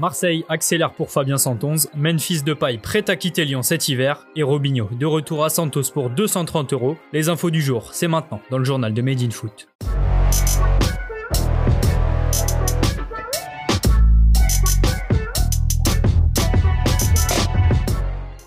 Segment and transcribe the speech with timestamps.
[0.00, 4.42] Marseille accélère pour Fabien Santonze, Memphis de paille prêt à quitter Lyon cet hiver et
[4.42, 6.96] Robinho de retour à Santos pour 230 euros.
[7.12, 9.69] Les infos du jour, c'est maintenant dans le journal de Made in Foot.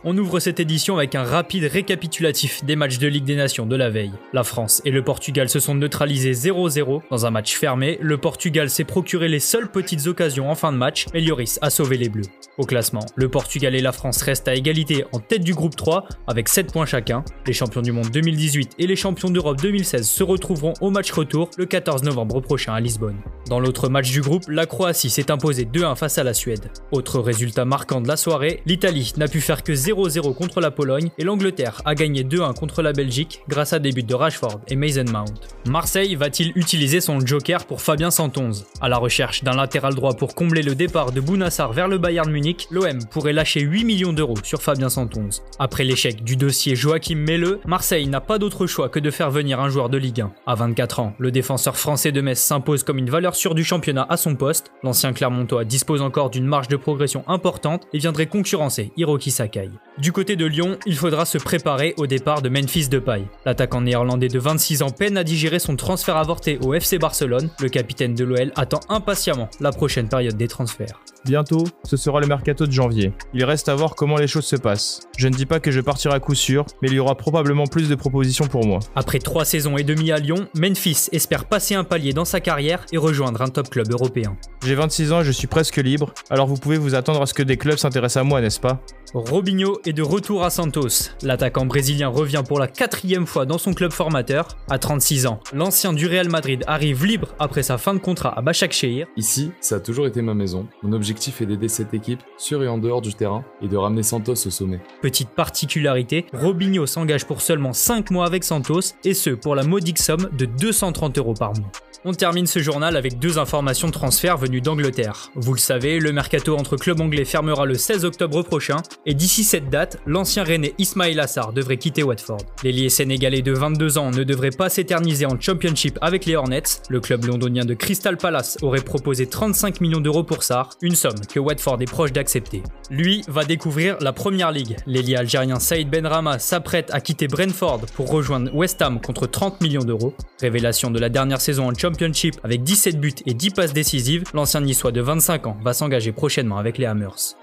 [0.05, 3.77] On ouvre cette édition avec un rapide récapitulatif des matchs de Ligue des Nations de
[3.77, 4.11] la veille.
[4.33, 7.97] La France et le Portugal se sont neutralisés 0-0 dans un match fermé.
[8.01, 11.69] Le Portugal s'est procuré les seules petites occasions en fin de match, mais Lloris a
[11.69, 12.25] sauvé les Bleus.
[12.57, 16.05] Au classement, le Portugal et la France restent à égalité en tête du groupe 3
[16.27, 17.23] avec 7 points chacun.
[17.47, 21.49] Les champions du monde 2018 et les champions d'Europe 2016 se retrouveront au match retour
[21.57, 23.21] le 14 novembre prochain à Lisbonne.
[23.47, 26.71] Dans l'autre match du groupe, la Croatie s'est imposée 2-1 face à la Suède.
[26.91, 30.71] Autre résultat marquant de la soirée, l'Italie n'a pu faire que 0 0-0 contre la
[30.71, 34.61] Pologne et l'Angleterre a gagné 2-1 contre la Belgique grâce à des buts de Rashford
[34.67, 35.33] et Mason Mount.
[35.67, 38.65] Marseille va-t-il utiliser son joker pour Fabien Santonze?
[38.81, 42.29] À la recherche d'un latéral droit pour combler le départ de Bounassar vers le Bayern
[42.29, 45.43] Munich, l'OM pourrait lâcher 8 millions d'euros sur Fabien Santonze.
[45.59, 49.59] Après l'échec du dossier Joachim Melleux, Marseille n'a pas d'autre choix que de faire venir
[49.59, 50.33] un joueur de Ligue 1.
[50.45, 54.05] À 24 ans, le défenseur français de Metz s'impose comme une valeur sûre du championnat
[54.09, 54.71] à son poste.
[54.83, 59.69] L'ancien Clermontois dispose encore d'une marge de progression importante et viendrait concurrencer Hiroki Sakai.
[59.99, 63.25] Du côté de Lyon, il faudra se préparer au départ de Memphis Depay.
[63.45, 67.51] L'attaquant néerlandais de 26 ans peine à digérer son transfert avorté au FC Barcelone.
[67.61, 70.99] Le capitaine de l'OL attend impatiemment la prochaine période des transferts.
[71.25, 73.13] Bientôt, ce sera le mercato de janvier.
[73.35, 75.01] Il reste à voir comment les choses se passent.
[75.15, 77.67] Je ne dis pas que je partirai à coup sûr, mais il y aura probablement
[77.67, 78.79] plus de propositions pour moi.
[78.95, 82.83] Après trois saisons et demie à Lyon, Memphis espère passer un palier dans sa carrière
[82.91, 84.35] et rejoindre un top club européen.
[84.65, 87.33] J'ai 26 ans et je suis presque libre, alors vous pouvez vous attendre à ce
[87.33, 88.81] que des clubs s'intéressent à moi, n'est-ce pas?
[89.13, 91.09] Robinho est de retour à Santos.
[91.21, 94.47] L'attaquant brésilien revient pour la quatrième fois dans son club formateur.
[94.69, 98.41] À 36 ans, l'ancien du Real Madrid arrive libre après sa fin de contrat à
[98.41, 99.07] Başakşehir.
[99.17, 100.67] Ici, ça a toujours été ma maison.
[100.81, 104.03] Mon objectif est d'aider cette équipe, sur et en dehors du terrain, et de ramener
[104.03, 104.79] Santos au sommet.
[105.01, 109.99] Petite particularité, Robinho s'engage pour seulement 5 mois avec Santos, et ce pour la modique
[109.99, 111.71] somme de 230 euros par mois.
[112.05, 115.31] On termine ce journal avec deux informations de transfert venues d'Angleterre.
[115.35, 119.45] Vous le savez, le mercato entre clubs anglais fermera le 16 octobre prochain, et d'ici
[119.45, 122.41] cette date, l'ancien René Ismail Assar devrait quitter Watford.
[122.61, 126.81] L'ailier sénégalais de 22 ans ne devrait pas s'éterniser en Championship avec les Hornets.
[126.89, 131.21] Le club londonien de Crystal Palace aurait proposé 35 millions d'euros pour Sarr, une somme
[131.33, 132.63] que Watford est proche d'accepter.
[132.89, 134.75] Lui va découvrir la première ligue.
[134.87, 139.85] L'ailier algérien Saïd Benrama s'apprête à quitter Brentford pour rejoindre West Ham contre 30 millions
[139.85, 140.13] d'euros.
[140.41, 144.61] Révélation de la dernière saison en Championship avec 17 buts et 10 passes décisives, l'ancien
[144.61, 147.35] niçois de 25 ans va s'engager prochainement avec les Hammers.